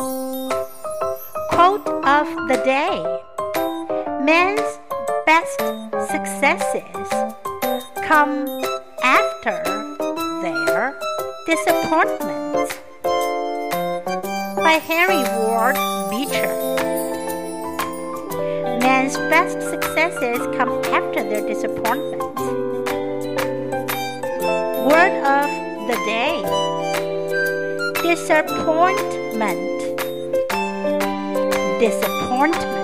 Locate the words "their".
10.40-10.98, 21.22-21.46